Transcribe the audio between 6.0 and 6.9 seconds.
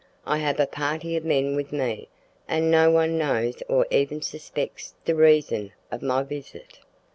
my visit.